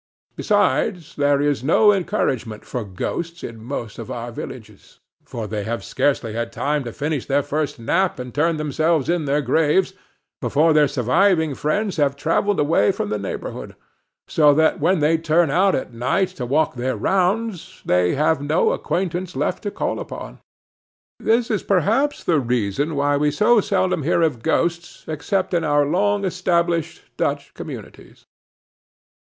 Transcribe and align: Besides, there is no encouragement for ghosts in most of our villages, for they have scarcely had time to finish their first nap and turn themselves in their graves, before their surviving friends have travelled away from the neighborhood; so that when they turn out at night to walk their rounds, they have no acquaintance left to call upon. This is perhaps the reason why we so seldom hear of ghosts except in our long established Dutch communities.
Besides, 0.35 1.15
there 1.15 1.39
is 1.39 1.63
no 1.63 1.93
encouragement 1.93 2.65
for 2.65 2.83
ghosts 2.83 3.43
in 3.43 3.63
most 3.63 3.99
of 3.99 4.09
our 4.09 4.31
villages, 4.31 4.99
for 5.23 5.45
they 5.45 5.63
have 5.63 5.83
scarcely 5.83 6.33
had 6.33 6.51
time 6.51 6.83
to 6.85 6.91
finish 6.91 7.27
their 7.27 7.43
first 7.43 7.77
nap 7.77 8.17
and 8.17 8.33
turn 8.33 8.57
themselves 8.57 9.09
in 9.09 9.25
their 9.25 9.43
graves, 9.43 9.93
before 10.41 10.73
their 10.73 10.87
surviving 10.87 11.53
friends 11.53 11.97
have 11.97 12.15
travelled 12.15 12.59
away 12.59 12.91
from 12.91 13.09
the 13.09 13.19
neighborhood; 13.19 13.75
so 14.27 14.55
that 14.55 14.79
when 14.79 15.01
they 15.01 15.19
turn 15.19 15.51
out 15.51 15.75
at 15.75 15.93
night 15.93 16.29
to 16.29 16.47
walk 16.47 16.73
their 16.73 16.97
rounds, 16.97 17.83
they 17.85 18.15
have 18.15 18.41
no 18.41 18.71
acquaintance 18.71 19.35
left 19.35 19.61
to 19.61 19.69
call 19.69 19.99
upon. 19.99 20.39
This 21.19 21.51
is 21.51 21.61
perhaps 21.61 22.23
the 22.23 22.39
reason 22.39 22.95
why 22.95 23.17
we 23.17 23.29
so 23.29 23.61
seldom 23.61 24.01
hear 24.01 24.23
of 24.23 24.41
ghosts 24.41 25.05
except 25.07 25.53
in 25.53 25.63
our 25.63 25.85
long 25.85 26.25
established 26.25 27.03
Dutch 27.17 27.53
communities. 27.53 28.25